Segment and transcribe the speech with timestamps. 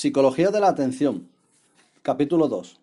[0.00, 1.26] Psicología de la atención.
[2.02, 2.78] Capítulo 2.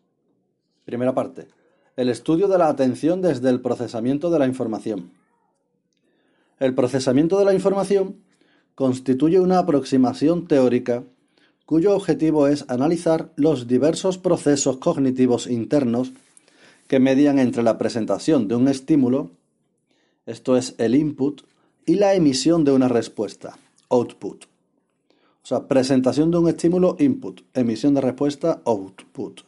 [0.83, 1.47] Primera parte.
[1.95, 5.13] El estudio de la atención desde el procesamiento de la información.
[6.59, 8.17] El procesamiento de la información
[8.75, 11.05] constituye una aproximación teórica
[11.65, 16.11] cuyo objetivo es analizar los diversos procesos cognitivos internos
[16.89, 19.31] que median entre la presentación de un estímulo,
[20.25, 21.43] esto es el input,
[21.85, 24.47] y la emisión de una respuesta, output.
[25.45, 29.41] O sea, presentación de un estímulo, input, emisión de respuesta, output.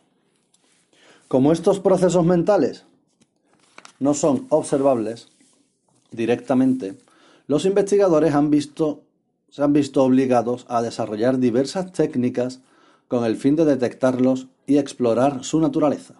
[1.27, 2.85] Como estos procesos mentales
[3.99, 5.29] no son observables
[6.11, 6.99] directamente,
[7.47, 9.01] los investigadores han visto
[9.49, 12.59] se han visto obligados a desarrollar diversas técnicas
[13.07, 16.13] con el fin de detectarlos y explorar su naturaleza.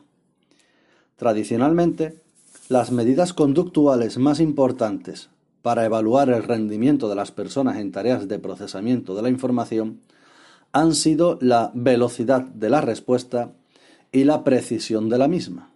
[1.18, 2.24] Tradicionalmente,
[2.68, 5.30] las medidas conductuales más importantes
[5.68, 10.00] para evaluar el rendimiento de las personas en tareas de procesamiento de la información
[10.72, 13.52] han sido la velocidad de la respuesta
[14.14, 15.74] y la precisión de la misma.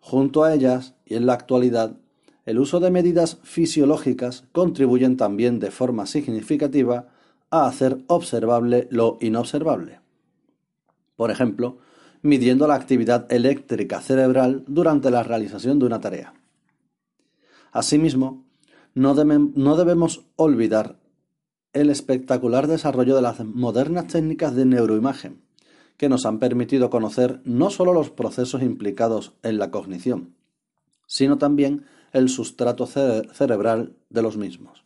[0.00, 1.96] Junto a ellas, y en la actualidad,
[2.44, 7.06] el uso de medidas fisiológicas contribuyen también de forma significativa
[7.50, 10.00] a hacer observable lo inobservable.
[11.14, 11.78] Por ejemplo,
[12.20, 16.34] midiendo la actividad eléctrica cerebral durante la realización de una tarea.
[17.70, 18.44] Asimismo,
[18.94, 20.98] no, no, debemos olvidar
[21.72, 25.42] el espectacular desarrollo de las modernas técnicas de neuroimagen,
[25.96, 30.34] que nos han permitido conocer no solo los procesos implicados en la cognición,
[31.06, 34.82] sino también el sustrato cerebral de los mismos.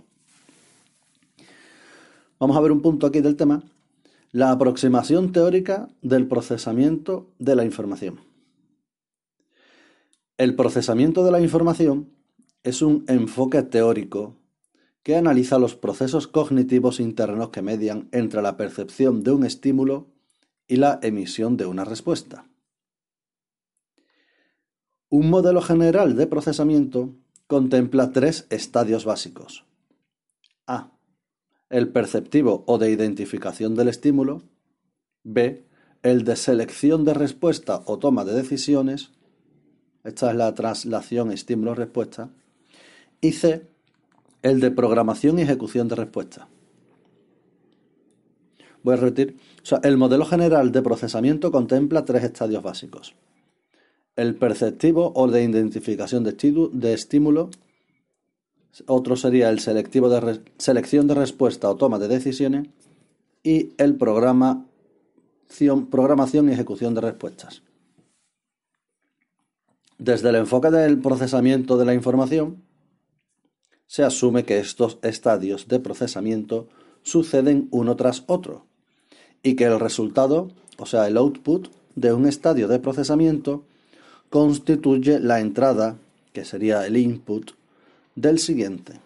[2.38, 3.62] Vamos a ver un punto aquí del tema,
[4.30, 8.20] la aproximación teórica del procesamiento de la información.
[10.36, 12.10] El procesamiento de la información
[12.66, 14.34] es un enfoque teórico
[15.04, 20.08] que analiza los procesos cognitivos internos que median entre la percepción de un estímulo
[20.66, 22.48] y la emisión de una respuesta.
[25.08, 27.14] Un modelo general de procesamiento
[27.46, 29.64] contempla tres estadios básicos.
[30.66, 30.90] A.
[31.70, 34.42] El perceptivo o de identificación del estímulo.
[35.22, 35.68] B.
[36.02, 39.12] El de selección de respuesta o toma de decisiones.
[40.02, 42.30] Esta es la traslación estímulo-respuesta.
[43.20, 43.66] Y C.
[44.42, 46.48] El de programación y ejecución de respuesta.
[48.82, 49.36] Voy a repetir.
[49.82, 53.14] el modelo general de procesamiento contempla tres estadios básicos
[54.16, 57.50] el perceptivo o de identificación de, estímulo.
[58.86, 62.68] Otro sería el selectivo de selección de respuesta o toma de decisiones.
[63.42, 64.66] Y el programación,
[65.90, 67.62] programación y ejecución de respuestas.
[69.98, 72.62] Desde el enfoque del procesamiento de la información,
[73.86, 76.68] se asume que estos estadios de procesamiento
[77.02, 78.64] suceden uno tras otro
[79.42, 80.48] y que el resultado,
[80.78, 83.62] o sea, el output de un estadio de procesamiento,
[84.30, 85.96] constituye la entrada,
[86.32, 87.52] que sería el input,
[88.16, 89.00] del siguiente.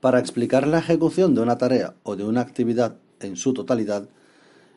[0.00, 4.08] Para explicar la ejecución de una tarea o de una actividad en su totalidad,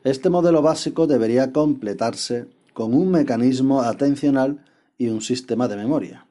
[0.04, 4.64] este modelo básico debería completarse con un mecanismo atencional
[4.98, 6.26] y un sistema de memoria.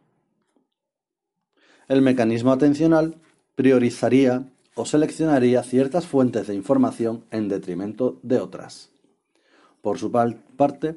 [1.89, 3.17] El mecanismo atencional
[3.55, 8.91] priorizaría o seleccionaría ciertas fuentes de información en detrimento de otras.
[9.83, 10.97] Por su parte,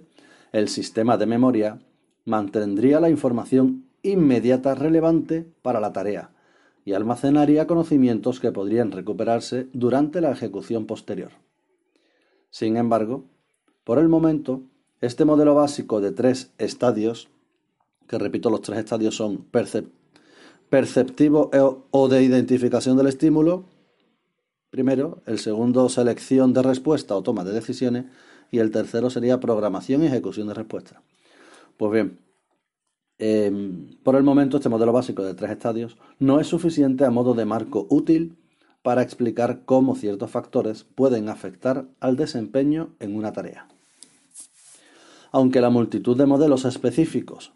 [0.51, 1.79] el sistema de memoria
[2.25, 6.31] mantendría la información inmediata relevante para la tarea
[6.85, 11.31] y almacenaría conocimientos que podrían recuperarse durante la ejecución posterior.
[12.49, 13.25] Sin embargo,
[13.83, 14.61] por el momento,
[15.01, 17.29] este modelo básico de tres estadios,
[18.07, 19.43] que repito, los tres estadios son
[20.69, 21.49] perceptivo
[21.91, 23.65] o de identificación del estímulo,
[24.69, 28.05] primero, el segundo selección de respuesta o toma de decisiones
[28.51, 31.01] y el tercero sería programación y ejecución de respuesta.
[31.77, 32.19] Pues bien,
[33.17, 37.33] em, por el momento este modelo básico de tres estadios no es suficiente a modo
[37.33, 38.37] de marco útil
[38.81, 43.67] para explicar cómo ciertos factores pueden afectar al desempeño en una tarea.
[45.31, 47.51] Aunque la multitud de modelos específicos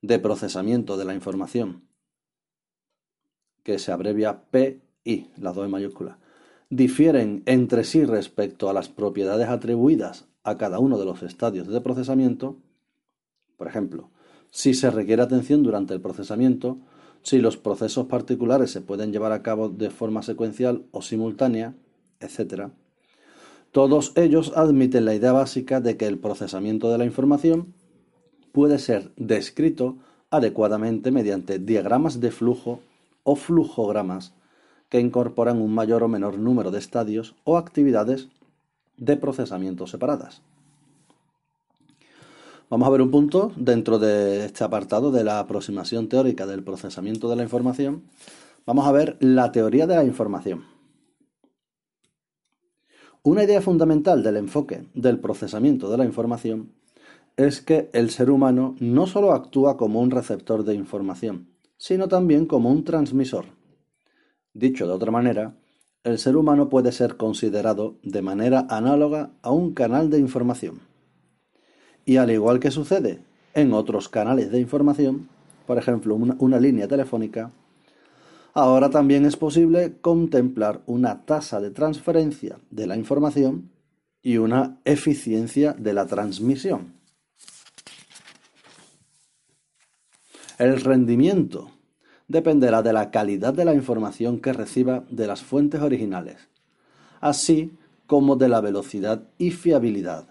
[0.00, 1.82] de procesamiento de la información,
[3.70, 6.16] que se abrevia PI, las dos en mayúsculas,
[6.70, 11.80] difieren entre sí respecto a las propiedades atribuidas a cada uno de los estadios de
[11.80, 12.56] procesamiento,
[13.56, 14.10] por ejemplo,
[14.50, 16.78] si se requiere atención durante el procesamiento,
[17.22, 21.76] si los procesos particulares se pueden llevar a cabo de forma secuencial o simultánea,
[22.18, 22.70] etc.
[23.70, 27.72] Todos ellos admiten la idea básica de que el procesamiento de la información
[28.50, 32.80] puede ser descrito adecuadamente mediante diagramas de flujo
[33.30, 34.34] o flujogramas
[34.88, 38.26] que incorporan un mayor o menor número de estadios o actividades
[38.96, 40.42] de procesamiento separadas.
[42.68, 47.30] Vamos a ver un punto dentro de este apartado de la aproximación teórica del procesamiento
[47.30, 48.02] de la información.
[48.66, 50.64] Vamos a ver la teoría de la información.
[53.22, 56.72] Una idea fundamental del enfoque del procesamiento de la información
[57.36, 61.46] es que el ser humano no solo actúa como un receptor de información,
[61.80, 63.46] sino también como un transmisor.
[64.52, 65.54] Dicho de otra manera,
[66.04, 70.80] el ser humano puede ser considerado de manera análoga a un canal de información.
[72.04, 73.20] Y al igual que sucede
[73.54, 75.30] en otros canales de información,
[75.66, 77.50] por ejemplo una, línea telefónica,
[78.52, 83.70] ahora también es posible contemplar una tasa de transferencia de la información
[84.20, 86.99] y una eficiencia de la transmisión.
[90.60, 91.70] El rendimiento
[92.28, 96.36] dependerá de la calidad de la información que reciba de las fuentes originales,
[97.22, 100.28] así como de la velocidad y fiabilidad,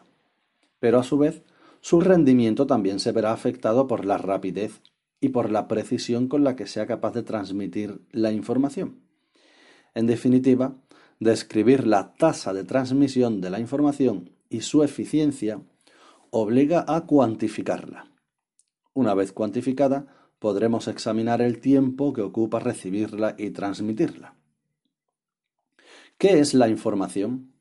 [0.80, 1.42] pero a su vez
[1.81, 4.84] su rendimiento también se verá afectado por la rapidez
[5.20, 9.00] y por la precisión con la que sea capaz de transmitir la información.
[9.96, 10.76] En definitiva,
[11.20, 15.60] describir la tasa de transmisión de la información y su eficiencia
[16.30, 18.06] obliga a cuantificarla.
[18.94, 24.36] Una vez cuantificada, podremos examinar el tiempo que ocupa recibirla y transmitirla.
[26.18, 27.54] ¿Qué es la información?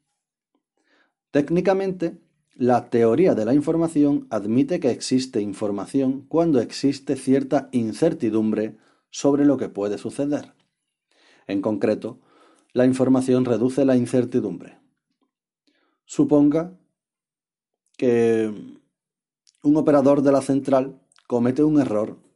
[1.31, 2.19] Técnicamente,
[2.55, 8.77] la teoría de la información admite que existe información cuando existe cierta incertidumbre
[9.11, 10.55] sobre lo que puede suceder.
[11.47, 12.21] En concreto,
[12.73, 14.79] la información reduce la incertidumbre.
[16.05, 16.77] Suponga
[17.97, 18.53] que
[19.63, 22.28] un operador de la central comete un error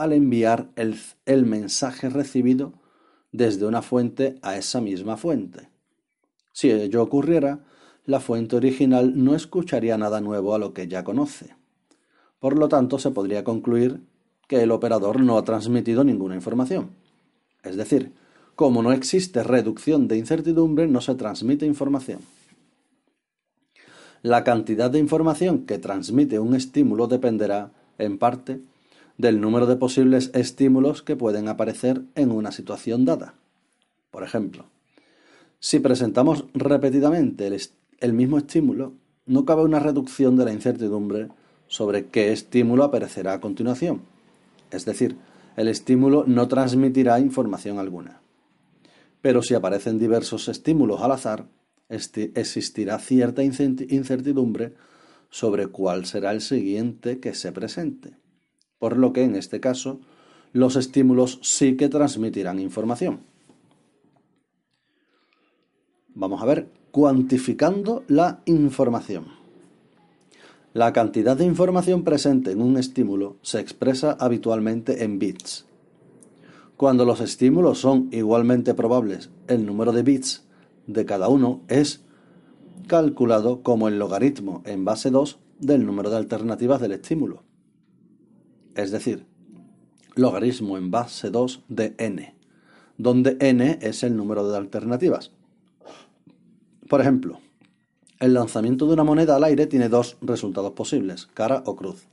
[0.00, 2.72] al enviar el, el, mensaje recibido
[3.32, 5.68] desde una fuente a esa misma fuente.
[6.52, 7.66] Si ello ocurriera,
[8.06, 11.54] la fuente original no escucharía nada nuevo a lo que ya conoce.
[12.38, 14.00] Por lo tanto, se podría concluir
[14.48, 16.92] que el operador no ha transmitido ninguna información.
[17.62, 18.14] Es decir,
[18.56, 22.20] como no existe reducción de incertidumbre, no se transmite información.
[24.22, 28.60] La cantidad de información que transmite un estímulo dependerá, en parte,
[29.20, 33.34] del número de posibles estímulos que pueden aparecer en una situación dada.
[34.10, 34.64] Por ejemplo,
[35.58, 37.46] si presentamos repetidamente
[38.00, 38.94] el, mismo estímulo,
[39.26, 41.28] no cabe una reducción de la incertidumbre
[41.66, 44.02] sobre qué estímulo aparecerá a continuación.
[44.70, 45.18] Es decir,
[45.56, 48.22] el estímulo no transmitirá información alguna.
[49.20, 51.46] Pero si aparecen diversos estímulos al azar,
[51.90, 54.72] existirá cierta incertidumbre
[55.28, 58.19] sobre cuál será el siguiente que se presente.
[58.80, 60.00] Por lo que en este caso,
[60.52, 63.20] los estímulos sí que transmitirán información.
[66.12, 69.26] Vamos a ver cuantificando la información.
[70.72, 75.66] La cantidad de información presente en un estímulo se expresa habitualmente en bits.
[76.76, 80.44] Cuando los estímulos son igualmente probables, el número de bits
[80.86, 82.02] de cada uno es
[82.86, 87.49] calculado como el logaritmo en base 2 del número de alternativas del estímulo.
[88.74, 89.26] Es decir,
[90.14, 92.34] logaritmo en base 2 de n,
[92.96, 95.32] donde n es el número de alternativas.
[96.88, 97.40] Por ejemplo,
[98.18, 102.06] el lanzamiento de una moneda al aire tiene dos resultados posibles, cara o cruz.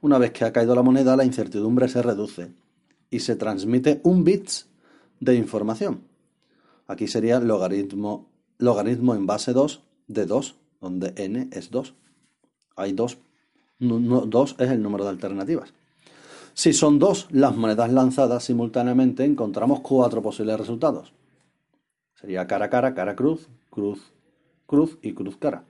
[0.00, 2.52] Una vez que ha caído la moneda, la incertidumbre se reduce
[3.10, 4.68] y se transmite un bits
[5.20, 6.02] de información.
[6.86, 11.94] Aquí sería logaritmo, logaritmo en base 2 de 2, donde n es 2.
[12.76, 12.92] Hay
[13.80, 14.30] 2.
[14.30, 15.72] 2 es el número de alternativas.
[16.54, 21.12] Si son dos las monedas lanzadas simultáneamente, encontramos cuatro posibles resultados.
[22.14, 24.12] Sería cara a cara, cara cruz, cruz,
[24.66, 25.64] cruz y cruz cara.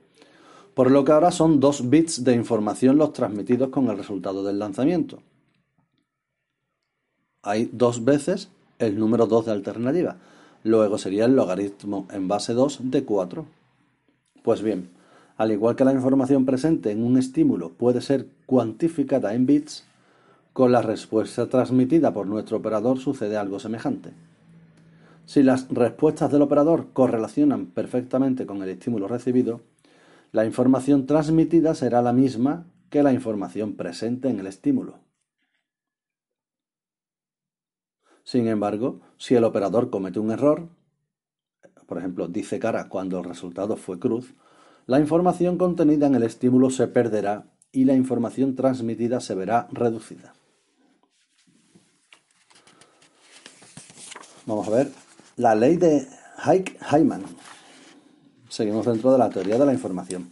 [0.73, 4.59] Por lo que ahora son dos bits de información los transmitidos con el resultado del
[4.59, 5.21] lanzamiento.
[7.43, 8.49] Hay dos veces
[8.79, 10.17] el número 2 de alternativa.
[10.63, 13.45] Luego sería el logaritmo en base 2 de 4.
[14.43, 14.89] Pues bien,
[15.41, 19.87] al igual que la información presente en un estímulo puede ser cuantificada en bits,
[20.53, 24.11] con la respuesta transmitida por nuestro operador sucede algo semejante.
[25.25, 29.61] Si las respuestas del operador correlacionan perfectamente con el estímulo recibido,
[30.31, 34.99] la información transmitida será la misma que la información presente en el estímulo.
[38.23, 40.67] Sin embargo, si el operador comete un error,
[41.87, 44.35] por ejemplo, dice cara cuando el resultado fue cruz,
[44.91, 50.33] la información contenida en el estímulo se perderá y la información transmitida se verá reducida.
[54.45, 54.91] Vamos a ver
[55.37, 56.05] la ley de
[56.43, 57.21] Hayek-Hyman.
[58.49, 60.29] Seguimos dentro de la teoría de la información.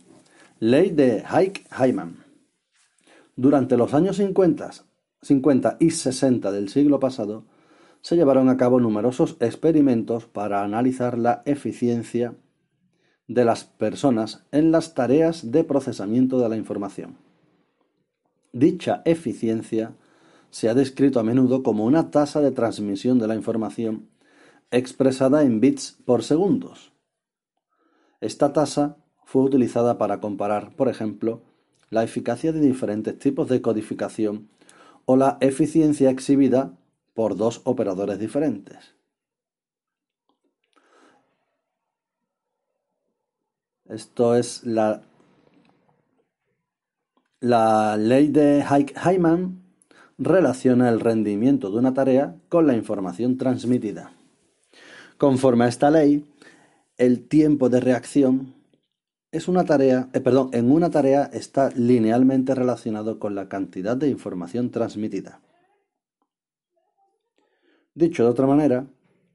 [0.59, 2.17] Ley de Hayek-Hyman.
[3.37, 4.71] Durante los años 50,
[5.21, 7.45] 50 y 60 del siglo pasado,
[8.01, 12.33] se llevaron a cabo numerosos experimentos para analizar la eficiencia
[13.29, 17.15] de las personas en las tareas de procesamiento de la información.
[18.51, 19.93] Dicha eficiencia
[20.49, 24.09] se ha descrito a menudo como una tasa de transmisión de la información
[24.71, 26.91] expresada en bits por segundos.
[28.19, 31.43] Esta tasa fue utilizada para comparar, por ejemplo,
[31.91, 34.49] la eficacia de diferentes tipos de codificación
[35.05, 36.79] o la eficiencia exhibida
[37.13, 38.98] por dos operadores diferentes.
[43.89, 45.01] Esto es la,
[47.39, 49.63] la ley de Hayek-Hyman
[50.19, 54.11] relaciona el rendimiento de una tarea con la información transmitida.
[55.17, 56.23] Conforme a esta ley,
[56.97, 58.53] el tiempo de reacción
[59.31, 64.09] es una tarea, eh, perdón, en una tarea está linealmente relacionado con la cantidad de
[64.09, 65.41] información transmitida.
[67.95, 68.85] Dicho de otra manera,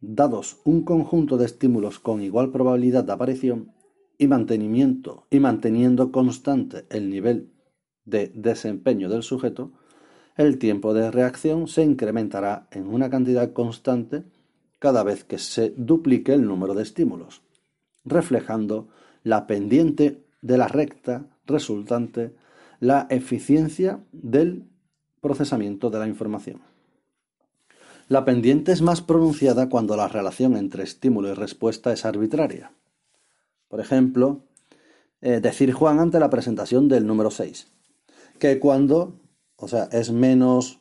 [0.01, 3.75] dados un conjunto de estímulos con igual probabilidad de aparición
[4.19, 7.51] y mantenimiento y manteniendo constante el nivel
[8.05, 9.73] de desempeño del sujeto,
[10.37, 14.25] el tiempo de reacción se incrementará en una cantidad constante
[14.79, 17.43] cada vez que se duplique el número de estímulos,
[18.05, 18.89] reflejando
[19.23, 22.35] la pendiente de la recta resultante,
[22.81, 24.65] la eficiencia del
[25.21, 26.61] procesamiento de la información.
[28.09, 32.73] La pendiente es más pronunciada cuando la relación entre estímulo y respuesta es arbitraria.
[33.75, 34.45] Por ejemplo,
[35.21, 37.67] eh, decir Juan ante la presentación del número 6,
[38.39, 39.19] que cuando
[39.57, 40.79] o sea, es menos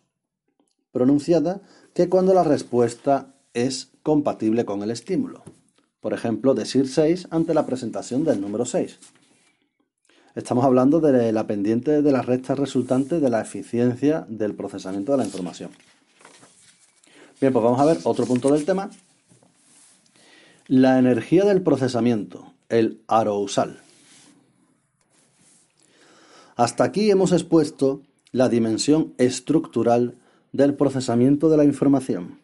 [0.91, 1.63] pronunciada
[1.95, 5.41] que cuando la respuesta es compatible con el estímulo.
[6.01, 9.00] Por ejemplo, decir 6 ante la presentación del número 6.
[10.35, 15.17] Estamos hablando de la pendiente de la recta resultante de la eficiencia del procesamiento de
[15.17, 15.71] la información.
[17.41, 18.91] Bien, pues vamos a ver otro punto del tema.
[20.67, 23.79] La energía del procesamiento, el arousal.
[26.55, 28.01] Hasta aquí hemos expuesto
[28.32, 30.15] la dimensión estructural
[30.51, 32.39] del procesamiento de la información,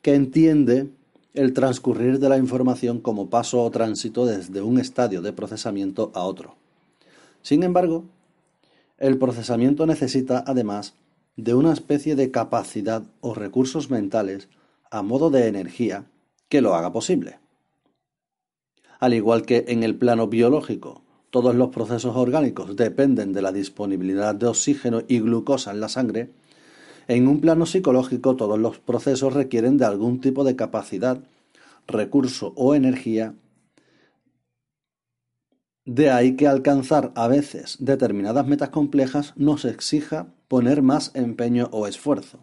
[0.00, 0.90] que entiende
[1.34, 6.22] el transcurrir de la información como paso o tránsito desde un estadio de procesamiento a
[6.22, 6.56] otro.
[7.42, 8.04] Sin embargo,
[8.98, 10.94] el procesamiento necesita además
[11.36, 14.48] de una especie de capacidad o recursos mentales
[14.90, 16.04] a modo de energía
[16.48, 17.41] que lo haga posible.
[19.02, 24.32] Al igual que en el plano biológico todos los procesos orgánicos dependen de la disponibilidad
[24.32, 26.30] de oxígeno y glucosa en la sangre,
[27.08, 31.18] en un plano psicológico todos los procesos requieren de algún tipo de capacidad,
[31.88, 33.34] recurso o energía.
[35.84, 41.88] De ahí que alcanzar a veces determinadas metas complejas nos exija poner más empeño o
[41.88, 42.38] esfuerzo.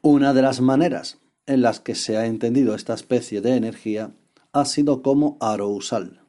[0.00, 4.12] Una de las maneras en las que se ha entendido esta especie de energía
[4.52, 6.20] ha sido como arousal.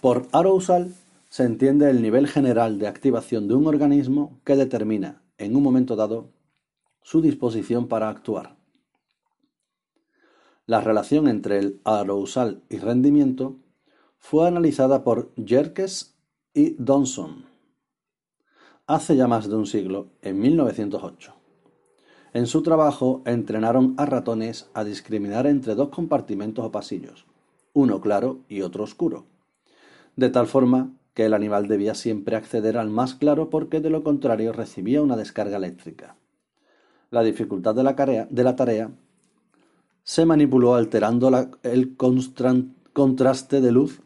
[0.00, 0.94] Por arousal
[1.28, 5.96] se entiende el nivel general de activación de un organismo que determina, en un momento
[5.96, 6.30] dado,
[7.02, 8.56] su disposición para actuar.
[10.66, 13.56] La relación entre el arousal y rendimiento
[14.18, 16.16] fue analizada por Jerkes
[16.54, 17.54] y Donson
[18.86, 21.34] hace ya más de un siglo, en 1908.
[22.34, 27.24] En su trabajo entrenaron a ratones a discriminar entre dos compartimentos o pasillos,
[27.72, 29.24] uno claro y otro oscuro
[30.16, 34.02] de tal forma que el animal debía siempre acceder al más claro porque de lo
[34.02, 36.16] contrario recibía una descarga eléctrica.
[37.10, 38.90] La dificultad de la, tarea,
[40.02, 41.30] se manipuló alterando
[41.62, 44.00] el contraste de luz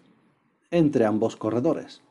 [0.70, 2.02] entre ambos corredores.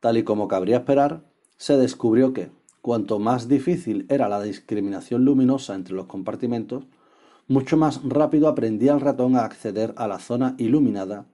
[0.00, 1.22] Tal y como cabría esperar,
[1.58, 6.84] se descubrió que, cuanto más difícil era la discriminación luminosa entre los compartimentos,
[7.46, 11.26] mucho más rápido aprendía el ratón a acceder a la zona iluminada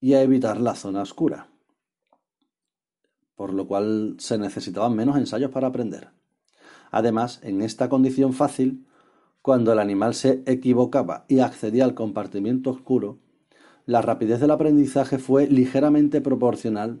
[0.00, 1.48] y a evitar la zona oscura,
[3.34, 6.10] por lo cual se necesitaban menos ensayos para aprender.
[6.90, 8.86] Además, en esta condición fácil,
[9.42, 13.18] cuando el animal se equivocaba y accedía al compartimiento oscuro,
[13.86, 17.00] la rapidez del aprendizaje fue ligeramente proporcional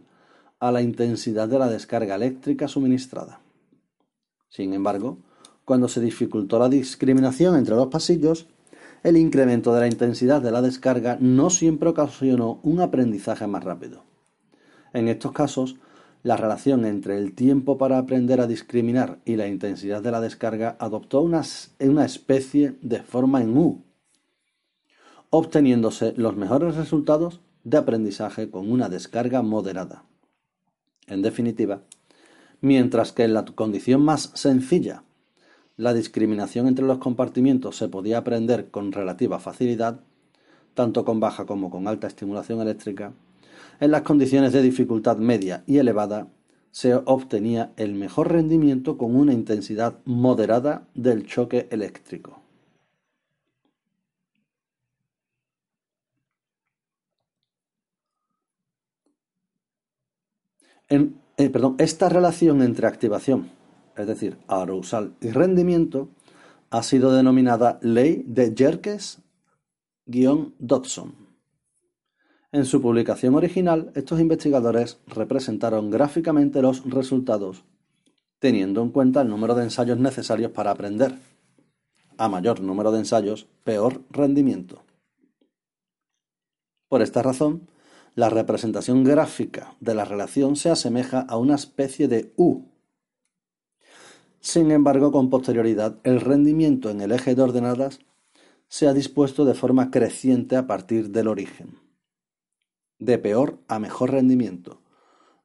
[0.60, 3.40] a la intensidad de la descarga eléctrica suministrada.
[4.48, 5.18] Sin embargo,
[5.64, 8.46] cuando se dificultó la discriminación entre los pasillos,
[9.02, 14.02] el incremento de la intensidad de la descarga no siempre ocasionó un aprendizaje más rápido.
[14.92, 15.76] En estos casos,
[16.22, 20.76] la relación entre el tiempo para aprender a discriminar y la intensidad de la descarga
[20.80, 21.42] adoptó una,
[22.04, 23.84] especie de forma en U,
[25.30, 30.07] obteniéndose los mejores resultados de aprendizaje con una descarga moderada.
[31.08, 31.82] En definitiva,
[32.60, 35.02] mientras que en la condición más sencilla
[35.76, 40.00] la discriminación entre los compartimientos se podía aprender con relativa facilidad,
[40.74, 43.12] tanto con baja como con alta estimulación eléctrica,
[43.80, 46.28] en las condiciones de dificultad media y elevada
[46.70, 52.37] se obtenía el mejor rendimiento con una intensidad moderada del choque eléctrico.
[60.88, 61.10] Eh,
[61.78, 63.50] esta relación entre activación,
[63.96, 66.08] es decir, arousal y rendimiento,
[66.70, 71.28] ha sido denominada ley de Jerkes-Dodson.
[72.50, 77.62] En su publicación original, estos investigadores representaron gráficamente los resultados,
[78.38, 81.18] teniendo en cuenta el número de ensayos necesarios para aprender.
[82.16, 84.82] A mayor número de ensayos, peor rendimiento.
[86.88, 87.68] Por esta razón,
[88.18, 92.64] la representación gráfica de la relación se asemeja a una especie de U.
[94.40, 98.00] Sin embargo, con posterioridad, el rendimiento en el eje de ordenadas
[98.66, 101.78] se ha dispuesto de forma creciente a partir del origen
[102.98, 104.82] de peor a mejor rendimiento,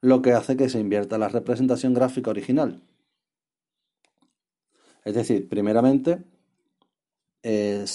[0.01, 2.81] lo que hace que se invierta la representación gráfica original.
[5.05, 6.23] Es decir, primeramente,
[7.43, 7.85] eh,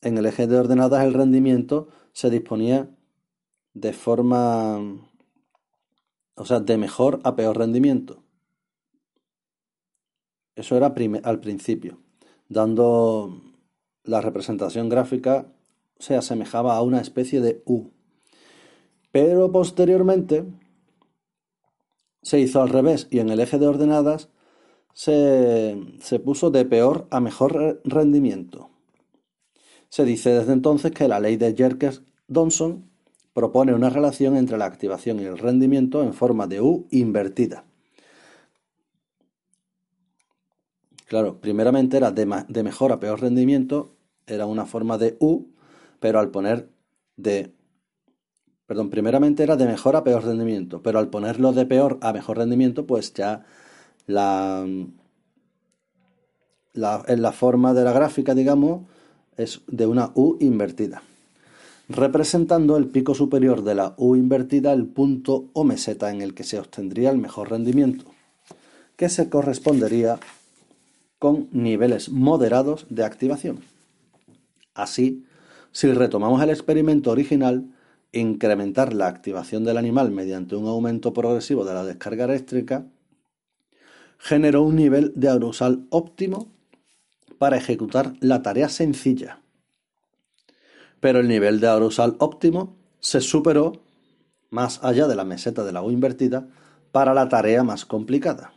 [0.00, 2.88] en el eje de ordenadas el rendimiento se disponía
[3.74, 4.78] de forma,
[6.34, 8.22] o sea, de mejor a peor rendimiento.
[10.56, 11.98] Eso era al principio,
[12.48, 13.40] dando
[14.04, 15.46] la representación gráfica
[15.98, 17.90] se asemejaba a una especie de U.
[19.12, 20.44] Pero posteriormente
[22.22, 24.28] se hizo al revés y en el eje de ordenadas
[24.92, 28.70] se, puso de peor a mejor rendimiento.
[29.88, 32.89] Se dice desde entonces que la ley de Jerkes-Dodson
[33.40, 37.64] propone una relación entre la activación y el rendimiento en forma de U invertida.
[41.06, 42.26] Claro, primeramente era de,
[42.62, 45.46] mejor a peor rendimiento, era una forma de U,
[46.00, 46.68] pero al poner
[47.16, 47.54] de...
[48.66, 52.36] Perdón, primeramente era de mejor a peor rendimiento, pero al ponerlo de peor a mejor
[52.36, 53.46] rendimiento, pues ya
[54.06, 54.66] la,
[56.74, 58.82] la, en la forma de la gráfica, digamos,
[59.38, 61.02] es de una U invertida,
[61.90, 66.44] representando el pico superior de la U invertida, el punto o meseta en el que
[66.44, 68.04] se obtendría el mejor rendimiento,
[68.96, 70.20] que se correspondería
[71.18, 73.60] con niveles moderados de activación.
[74.72, 75.24] Así,
[75.72, 77.66] si retomamos el experimento original,
[78.12, 82.86] incrementar la activación del animal mediante un aumento progresivo de la descarga eléctrica
[84.18, 86.48] generó un nivel de arousal óptimo
[87.38, 89.39] para ejecutar la tarea sencilla.
[91.00, 93.72] Pero el nivel de arousal óptimo se superó
[94.50, 96.48] más allá de la meseta de la U invertida
[96.92, 98.52] para la tarea más complicada.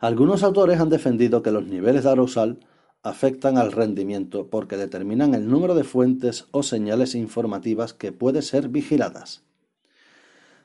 [0.00, 2.60] Algunos autores han defendido que los niveles de arousal
[3.02, 8.68] afectan al rendimiento porque determinan el número de fuentes o señales informativas que puede ser
[8.68, 9.42] vigiladas.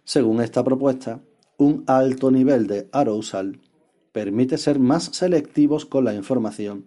[0.03, 1.21] Según esta propuesta,
[1.57, 3.61] un alto nivel de arousal
[4.11, 6.85] permite ser más selectivos con la información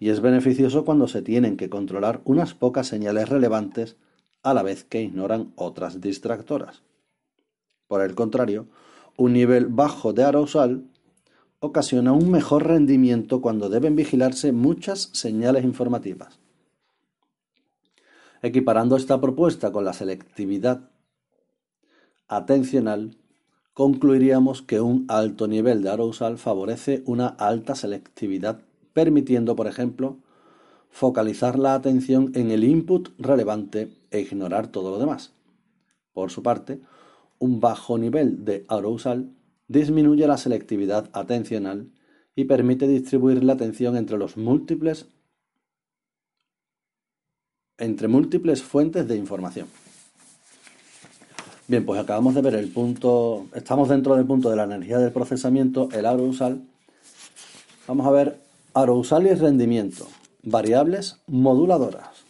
[0.00, 3.96] y es beneficioso cuando se tienen que controlar unas pocas señales relevantes
[4.42, 6.82] a la vez que ignoran otras distractoras.
[7.86, 8.66] Por el contrario,
[9.16, 10.84] un nivel bajo de arousal
[11.60, 16.40] ocasiona un mejor rendimiento cuando deben vigilarse muchas señales informativas.
[18.40, 20.88] Equiparando esta propuesta con la selectividad
[22.26, 23.18] atencional,
[23.74, 30.18] concluiríamos que un alto nivel de arousal favorece una alta selectividad, permitiendo, por ejemplo,
[30.90, 35.32] focalizar la atención en el input relevante e ignorar todo lo demás.
[36.12, 36.80] Por su parte,
[37.38, 39.30] un bajo nivel de arousal
[39.68, 41.90] disminuye la selectividad atencional
[42.34, 45.06] y permite distribuir la atención entre los múltiples
[47.78, 49.66] entre múltiples fuentes de información.
[51.66, 55.12] Bien, pues acabamos de ver el punto, estamos dentro del punto de la energía del
[55.12, 56.62] procesamiento, el arousal.
[57.86, 58.40] Vamos a ver
[58.74, 60.06] Arousal y rendimiento,
[60.42, 62.24] variables moduladoras.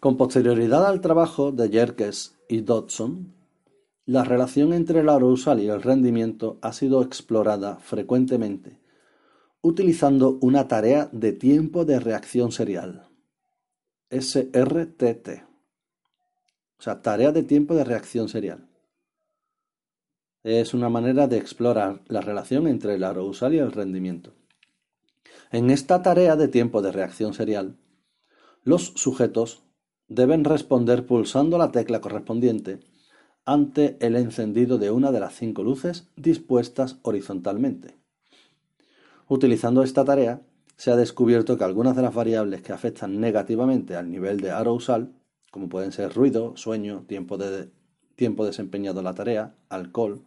[0.00, 3.34] Con posterioridad al trabajo de Yerkes y Dodson,
[4.04, 8.78] la relación entre el arousal y el rendimiento ha sido explorada frecuentemente
[9.66, 13.08] utilizando una tarea de tiempo de reacción serial,
[14.10, 15.28] SRTT.
[16.78, 18.65] O sea, tarea de tiempo de reacción serial.
[20.46, 24.32] Es una manera de explorar la relación entre el arousal y el rendimiento.
[25.50, 27.78] En esta tarea de tiempo de reacción serial,
[28.62, 29.64] los sujetos
[30.06, 32.78] deben responder pulsando la tecla correspondiente
[33.44, 37.96] ante el encendido de una de las cinco luces dispuestas horizontalmente.
[39.26, 40.42] Utilizando esta tarea,
[40.76, 45.12] se ha descubierto que algunas de las variables que afectan negativamente al nivel de arousal,
[45.50, 47.72] como pueden ser ruido, sueño, tiempo, de,
[48.14, 50.22] tiempo desempeñado en la tarea, alcohol,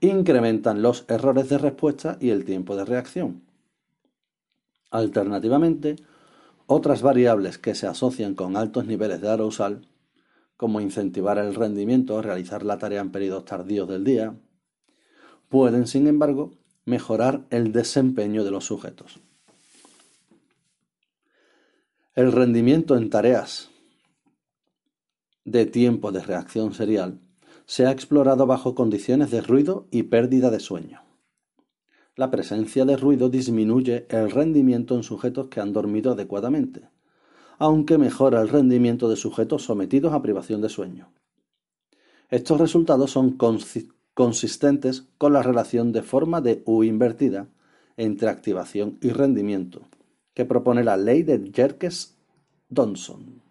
[0.00, 3.42] incrementan los errores de respuesta y el tiempo de reacción.
[4.90, 5.96] Alternativamente,
[6.66, 9.88] otras variables que se asocian con altos niveles de arousal,
[10.56, 14.34] como incentivar el rendimiento o realizar la tarea en periodos tardíos del día,
[15.48, 16.52] pueden, sin embargo,
[16.84, 19.20] mejorar el desempeño de los sujetos.
[22.14, 23.70] El rendimiento en tareas
[25.44, 27.20] de tiempo de reacción serial
[27.68, 31.02] se ha explorado bajo condiciones de ruido y pérdida de sueño.
[32.16, 36.88] La presencia de ruido disminuye el rendimiento en sujetos que han dormido adecuadamente,
[37.58, 41.12] aunque mejora el rendimiento de sujetos sometidos a privación de sueño.
[42.30, 43.36] Estos resultados son
[44.14, 47.48] consistentes con la relación de forma de U invertida
[47.98, 49.82] entre activación y rendimiento,
[50.32, 53.42] que propone la ley de Jerkes-Donson.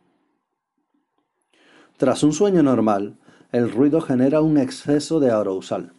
[1.98, 3.20] Tras un sueño normal,
[3.58, 5.94] el ruido genera un exceso de arousal,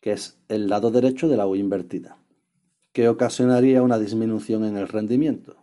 [0.00, 2.16] que es el lado derecho de la U invertida,
[2.92, 5.56] que ocasionaría una disminución en el rendimiento.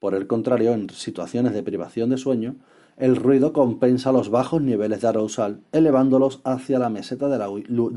[0.00, 2.56] Por el contrario, en situaciones de privación de sueño,
[2.96, 7.38] el ruido compensa los bajos niveles de arousal, elevándolos hacia la meseta de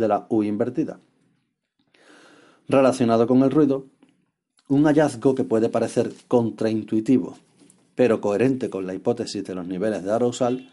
[0.08, 1.00] la, U, invertida.
[2.68, 3.88] Relacionado con el ruido,
[4.68, 7.36] un hallazgo que puede parecer contraintuitivo,
[7.96, 10.70] pero coherente con la hipótesis de los niveles de arousal,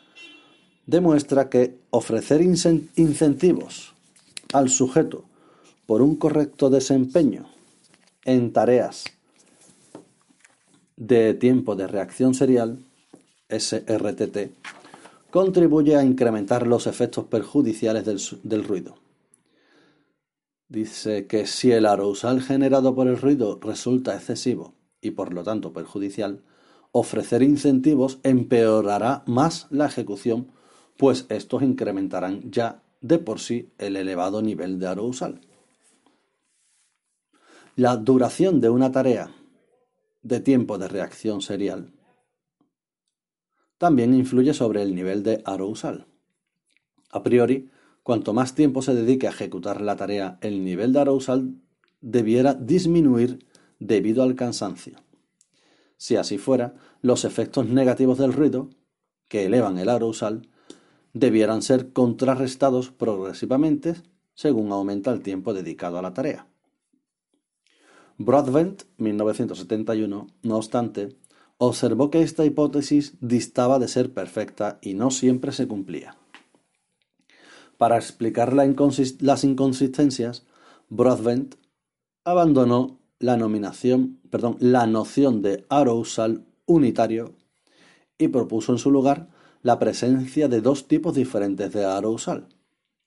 [0.86, 3.94] demuestra que ofrecer incentivos
[4.52, 5.24] al sujeto
[5.86, 7.46] por un correcto desempeño
[8.24, 9.04] en tareas
[10.96, 12.78] de tiempo de reacción serial
[13.48, 14.52] SRTT,
[15.30, 18.04] contribuye a incrementar los efectos perjudiciales
[18.42, 18.96] del, ruido.
[20.68, 25.72] Dice que si el arousal generado por el ruido resulta excesivo y por lo tanto
[25.72, 26.42] perjudicial,
[26.92, 30.52] ofrecer incentivos empeorará más la ejecución,
[30.96, 35.40] pues estos incrementarán ya de por sí el elevado nivel de arousal.
[37.76, 39.34] La duración de una tarea
[40.22, 41.92] de tiempo de reacción serial
[43.78, 46.06] también influye sobre el nivel de arousal.
[47.10, 47.70] A priori,
[48.04, 51.56] cuanto más tiempo se dedique a ejecutar la tarea, el nivel de arousal
[52.00, 53.44] debiera disminuir
[53.80, 54.98] debido al cansancio.
[55.96, 58.70] Si así fuera, los efectos negativos del ruido,
[59.26, 60.48] que elevan el arousal,
[61.12, 63.94] debieran ser contrarrestados progresivamente
[64.34, 66.46] según aumenta el tiempo dedicado a la tarea.
[68.18, 71.16] Broadbent, 1971, no obstante,
[71.58, 76.16] observó que esta hipótesis distaba de ser perfecta y no siempre se cumplía.
[77.78, 80.46] Para explicar las inconsistencias,
[80.88, 81.56] Broadbent
[82.24, 87.34] abandonó la, la noción de arousal unitario
[88.18, 89.31] y propuso en su lugar
[89.62, 92.48] la presencia de dos tipos diferentes de arousal,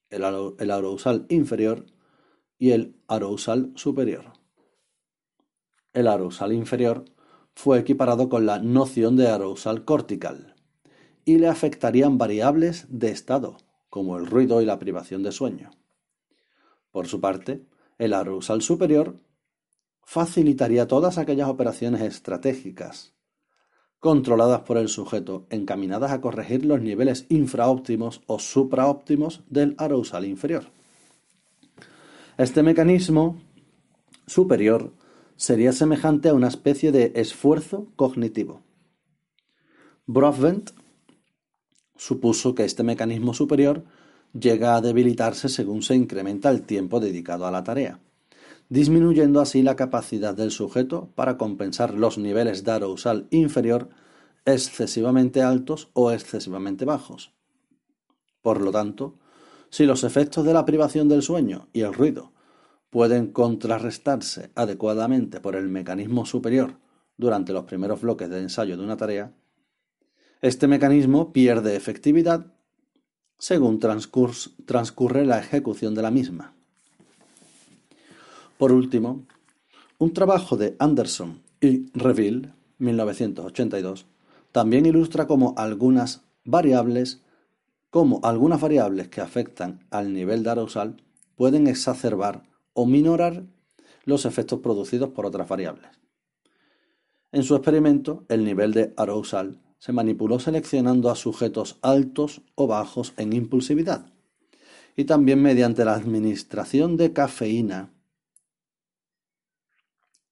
[0.10, 1.86] el, el inferior
[2.58, 4.34] y el arousal superior.
[5.94, 7.06] El arousal inferior
[7.54, 10.56] fue equiparado con la noción de arousal cortical
[11.26, 13.58] y le afectarían variables de estado,
[13.90, 15.72] como el ruido y la privación de sueño.
[16.92, 17.66] Por su parte,
[17.98, 19.20] el arousal superior
[20.04, 23.15] facilitaría todas aquellas operaciones estratégicas
[24.00, 30.66] controladas por el sujeto, encaminadas a corregir los niveles infraóptimos o supraóptimos del arousal inferior.
[32.38, 33.42] Este mecanismo
[34.28, 34.92] superior
[35.38, 38.62] sería semejante a una especie de esfuerzo cognitivo.
[40.06, 40.72] Broadbent
[41.96, 43.86] supuso que este mecanismo superior
[44.34, 48.00] llega a debilitarse según se incrementa el tiempo dedicado a la tarea,
[48.70, 53.90] disminuyendo así la capacidad del sujeto para compensar los niveles de arousal inferior
[54.46, 57.34] excesivamente altos o excesivamente bajos.
[58.42, 59.18] Por lo tanto,
[59.70, 62.32] si los efectos de la privación del sueño y el ruido
[62.90, 66.80] pueden contrarrestarse adecuadamente por el mecanismo superior
[67.18, 69.34] durante los primeros bloques de ensayo de una tarea,
[70.42, 72.54] este mecanismo pierde efectividad
[73.38, 76.55] según transcurre la ejecución de la misma.
[78.58, 79.26] Por último,
[79.98, 84.06] un trabajo de Anderson y Reville, 1982,
[84.54, 87.22] también ilustra cómo algunas variables,
[88.24, 91.04] algunas variables que afectan al nivel de arousal
[91.36, 93.44] pueden exacerbar o minorar
[94.06, 95.90] los efectos producidos por otras variables.
[97.34, 103.14] En su experimento, el nivel de arousal se manipuló seleccionando a sujetos altos o bajos
[103.18, 104.14] en impulsividad
[104.96, 107.92] y también mediante la administración de cafeína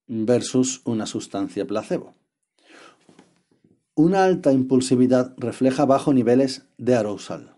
[0.08, 2.14] versus una sustancia placebo.
[3.96, 7.56] Una alta impulsividad refleja bajos niveles de arousal,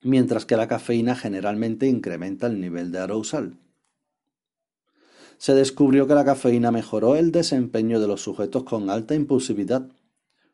[0.00, 3.58] mientras que la cafeína generalmente incrementa el nivel de arousal.
[5.38, 9.88] Se descubrió que la cafeína mejoró el desempeño de los sujetos con alta impulsividad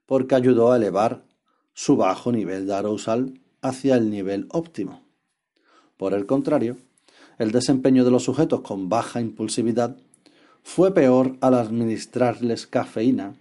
[0.06, 1.26] porque ayudó a elevar
[1.74, 5.02] su bajo nivel de arousal hacia el nivel óptimo.
[5.98, 6.78] Por el contrario,
[7.38, 9.98] el desempeño de los sujetos con baja impulsividad
[10.68, 13.32] fue peor al administrarles cafeína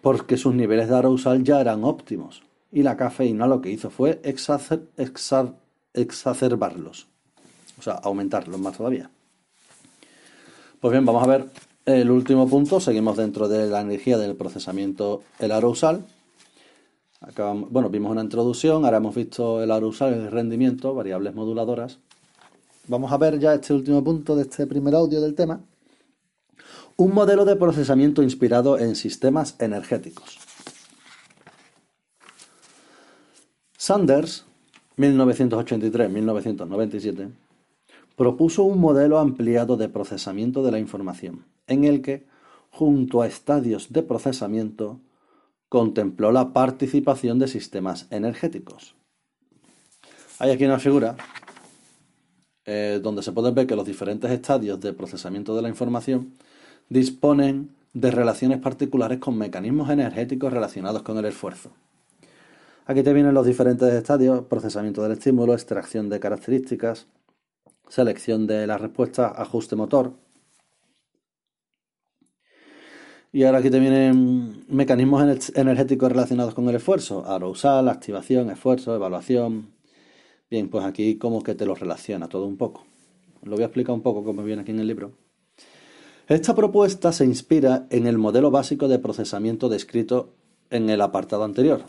[0.00, 4.22] porque sus niveles de arousal ya eran óptimos y la cafeína lo que hizo fue
[5.94, 7.08] exacerbarlos,
[7.76, 9.10] o sea, aumentarlos más todavía.
[10.80, 11.46] Pues bien, vamos a ver
[11.84, 16.04] el último punto, seguimos dentro de la energía del procesamiento, el arousal.
[17.68, 21.98] bueno, vimos una introducción, ahora hemos visto el arousal, el rendimiento, variables moduladoras.
[22.86, 25.60] Vamos a ver ya este último punto de este primer audio del tema.
[27.00, 30.40] Un modelo de procesamiento inspirado en sistemas energéticos.
[33.76, 34.46] Sanders,
[34.96, 37.30] 1983-1997,
[38.16, 42.26] propuso un modelo ampliado de procesamiento de la información en el que,
[42.70, 44.98] junto a estadios de procesamiento,
[45.68, 48.96] contempló la participación de sistemas energéticos.
[50.40, 51.16] Hay aquí una figura
[52.64, 56.34] eh, donde se puede ver que los diferentes estadios de procesamiento de la información
[56.88, 61.72] disponen de relaciones particulares con mecanismos energéticos relacionados con el esfuerzo.
[62.86, 67.06] Aquí te vienen los diferentes estadios, procesamiento del estímulo, extracción de características,
[67.88, 70.14] selección de la respuesta, ajuste motor,
[73.30, 77.26] Y ahora aquí te vienen mecanismos energéticos relacionados con el esfuerzo.
[77.26, 79.74] Arousal, activación, esfuerzo, evaluación.
[80.50, 82.86] Bien, pues aquí como que te lo relaciona todo un poco.
[83.42, 85.27] Lo voy a explicar un poco como viene aquí en el libro.
[86.28, 90.34] Esta propuesta se inspira en el modelo básico de procesamiento descrito
[90.70, 91.84] en el apartado anterior.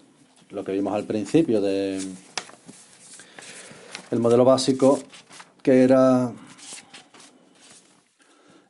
[0.49, 1.99] Lo que vimos al principio de
[4.11, 4.99] el modelo básico
[5.61, 6.31] que era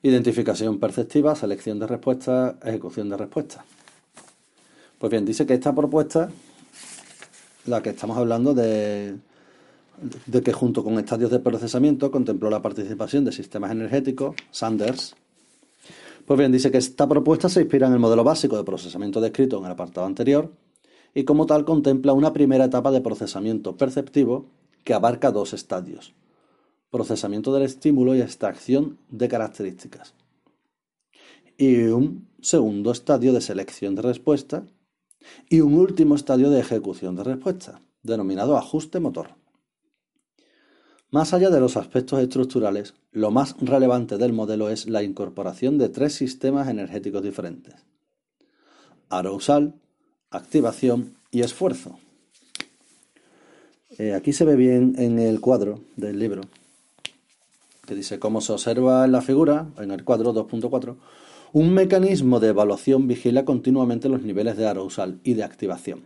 [0.01, 3.65] Identificación perceptiva, selección de respuestas, ejecución de respuestas.
[4.97, 6.29] Pues bien, dice que esta propuesta,
[7.65, 9.17] la que estamos hablando de,
[10.25, 15.15] de que junto con estadios de procesamiento contempló la participación de sistemas energéticos, Sanders.
[16.29, 19.57] Pues bien, dice que esta propuesta se inspira en el modelo básico de procesamiento descrito
[19.57, 20.53] en el apartado anterior
[21.15, 24.45] y como tal contempla una primera etapa de procesamiento perceptivo
[24.83, 26.13] que abarca dos estadios
[26.91, 30.13] procesamiento del estímulo y extracción de características.
[31.57, 34.67] Y un segundo estadio de selección de respuesta
[35.49, 39.29] y un último estadio de ejecución de respuesta, denominado ajuste motor.
[41.09, 45.89] Más allá de los aspectos estructurales, lo más relevante del modelo es la incorporación de
[45.89, 47.75] tres sistemas energéticos diferentes.
[49.09, 49.75] Arousal,
[50.31, 51.99] activación y esfuerzo.
[53.97, 56.41] Eh, aquí se ve bien en el cuadro del libro
[57.89, 60.95] que dice, como se observa en la figura, en el cuadro 2.4,
[61.53, 66.03] un mecanismo de evaluación vigila continuamente los niveles de arousal y de activación.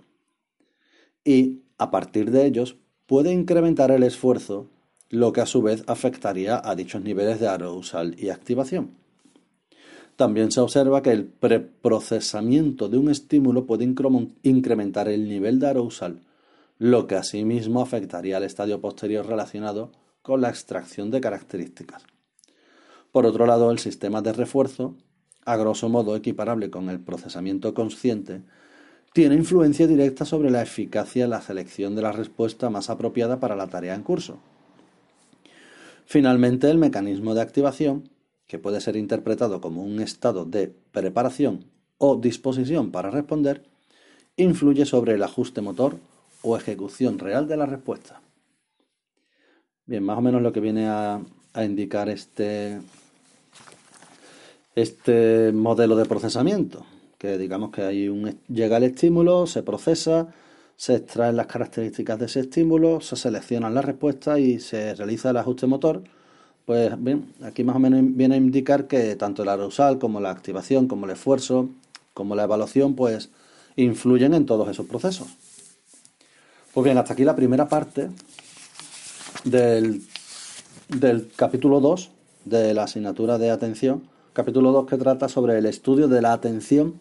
[1.25, 4.69] Y, a partir de ellos, puede incrementar el esfuerzo,
[5.13, 8.95] lo que a su vez afectaría a dichos niveles de arousal y activación.
[10.15, 16.21] También se observa que el preprocesamiento de un estímulo puede incrementar el nivel de arousal,
[16.79, 19.91] lo que asimismo afectaría al estadio posterior relacionado
[20.23, 22.01] con la extracción de características.
[23.11, 24.95] Por otro lado, el sistema de refuerzo,
[25.45, 28.41] a grosso modo equiparable con el procesamiento consciente,
[29.13, 33.55] tiene influencia directa sobre la eficacia en la selección de la respuesta más apropiada para
[33.55, 34.39] la tarea en curso.
[36.05, 38.09] Finalmente, el mecanismo de activación,
[38.47, 41.65] que puede ser interpretado como un estado de preparación
[41.97, 43.63] o disposición para responder,
[44.37, 45.97] influye sobre el ajuste motor
[46.41, 48.21] o ejecución real de la respuesta.
[49.85, 51.21] Bien, más o menos lo que viene a,
[51.55, 52.81] indicar este,
[54.75, 56.85] este modelo de procesamiento,
[57.17, 60.33] que digamos que hay un, llega el estímulo, se procesa,
[60.75, 65.37] se extraen las características de ese estímulo, se seleccionan las respuestas y se realiza el
[65.37, 66.03] ajuste motor.
[66.65, 70.31] Pues bien, aquí más o menos viene a indicar que tanto el arousal como la
[70.31, 71.69] activación, como el esfuerzo,
[72.13, 73.29] como la evaluación, pues
[73.75, 75.27] influyen en todos esos procesos.
[76.73, 78.09] Pues bien, hasta aquí la primera parte
[79.43, 80.01] del,
[80.89, 82.09] del capítulo 2
[82.45, 86.99] de la asignatura de atención, capítulo 2 que trata sobre el estudio de la atención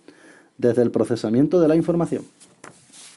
[0.58, 2.24] desde el procesamiento de la información.